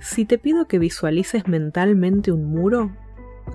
[0.00, 2.94] Si te pido que visualices mentalmente un muro,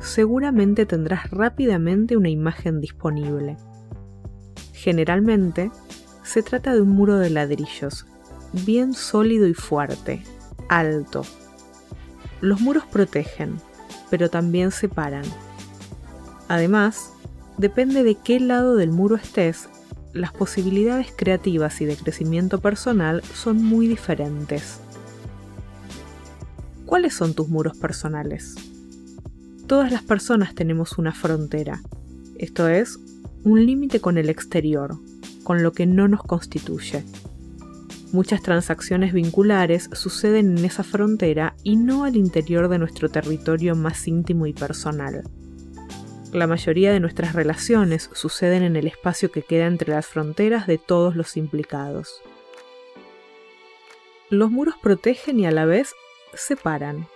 [0.02, 3.58] seguramente tendrás rápidamente una imagen disponible.
[4.74, 5.71] Generalmente,
[6.24, 8.06] se trata de un muro de ladrillos,
[8.66, 10.24] bien sólido y fuerte,
[10.70, 11.24] alto.
[12.42, 13.58] Los muros protegen,
[14.10, 15.26] pero también separan.
[16.48, 17.14] Además,
[17.57, 19.70] depende de qué lado del muro estés,
[20.14, 24.79] las posibilidades creativas y de crecimiento personal son muy diferentes.
[27.00, 28.56] ¿Cuáles son tus muros personales?
[29.68, 31.82] Todas las personas tenemos una frontera,
[32.38, 33.00] esto es,
[33.45, 34.98] un límite con el exterior,
[35.45, 37.06] con lo que no nos constituye.
[38.12, 44.06] Muchas transacciones vinculares suceden en esa frontera y no al interior de nuestro territorio más
[44.06, 45.23] íntimo y personal.
[46.34, 50.78] La mayoría de nuestras relaciones suceden en el espacio que queda entre las fronteras de
[50.78, 52.22] todos los implicados.
[54.30, 55.94] Los muros protegen y a la vez
[56.34, 57.08] separan.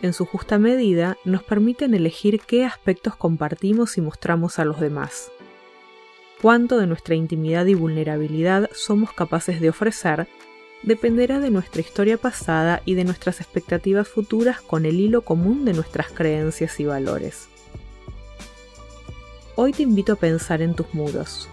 [0.00, 5.30] En su justa medida nos permiten elegir qué aspectos compartimos y mostramos a los demás
[6.42, 10.26] cuánto de nuestra intimidad y vulnerabilidad somos capaces de ofrecer
[10.82, 15.72] dependerá de nuestra historia pasada y de nuestras expectativas futuras con el hilo común de
[15.72, 17.46] nuestras creencias y valores.
[19.54, 21.48] Hoy te invito a pensar en tus muros,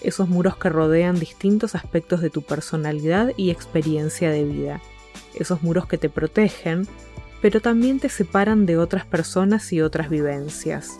[0.00, 4.80] esos muros que rodean distintos aspectos de tu personalidad y experiencia de vida,
[5.38, 6.86] esos muros que te protegen,
[7.42, 10.98] pero también te separan de otras personas y otras vivencias.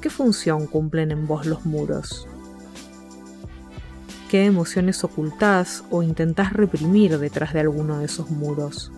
[0.00, 2.28] ¿Qué función cumplen en vos los muros?
[4.30, 8.92] ¿Qué emociones ocultás o intentás reprimir detrás de alguno de esos muros?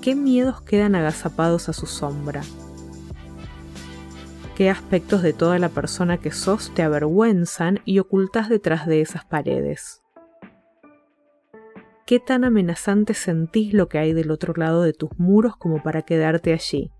[0.00, 2.42] ¿Qué miedos quedan agazapados a su sombra?
[4.56, 9.24] ¿Qué aspectos de toda la persona que sos te avergüenzan y ocultás detrás de esas
[9.24, 10.02] paredes?
[12.08, 16.00] ¿Qué tan amenazante sentís lo que hay del otro lado de tus muros como para
[16.00, 16.90] quedarte allí?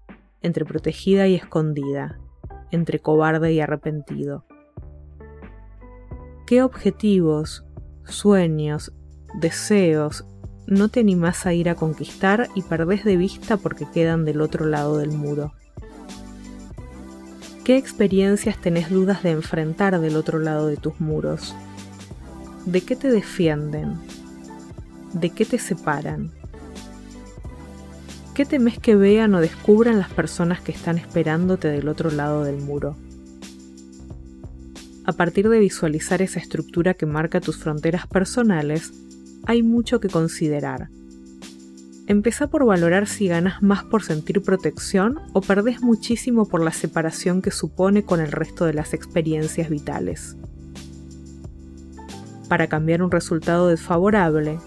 [0.42, 2.20] entre protegida y escondida,
[2.70, 4.44] entre cobarde y arrepentido.
[6.46, 7.64] ¿Qué objetivos,
[8.04, 8.92] sueños,
[9.40, 10.26] deseos
[10.66, 14.66] no te animás a ir a conquistar y perdés de vista porque quedan del otro
[14.66, 15.54] lado del muro?
[17.64, 21.56] ¿Qué experiencias tenés dudas de enfrentar del otro lado de tus muros?
[22.66, 23.98] ¿De qué te defienden?
[25.12, 26.30] ¿De qué te separan?
[28.34, 32.58] ¿Qué temes que vean o descubran las personas que están esperándote del otro lado del
[32.58, 32.94] muro?
[35.06, 38.92] A partir de visualizar esa estructura que marca tus fronteras personales,
[39.46, 40.90] hay mucho que considerar.
[42.06, 47.40] Empezá por valorar si ganas más por sentir protección o perdés muchísimo por la separación
[47.40, 50.36] que supone con el resto de las experiencias vitales.
[52.48, 54.58] Para cambiar un resultado desfavorable,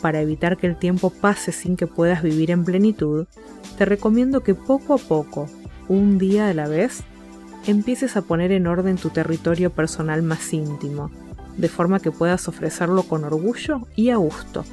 [0.00, 3.26] para evitar que el tiempo pase sin que puedas vivir en plenitud,
[3.78, 5.48] te recomiendo que poco a poco,
[5.88, 7.02] un día a la vez,
[7.66, 11.10] empieces a poner en orden tu territorio personal más íntimo,
[11.56, 14.64] de forma que puedas ofrecerlo con orgullo y a gusto.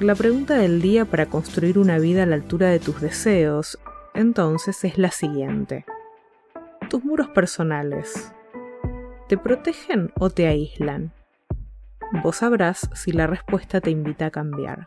[0.00, 3.78] La pregunta del día para construir una vida a la altura de tus deseos,
[4.14, 5.84] entonces, es la siguiente.
[6.88, 8.32] ¿Tus muros personales
[9.28, 11.12] te protegen o te aíslan?
[12.22, 14.86] Vos sabrás si la respuesta te invita a cambiar.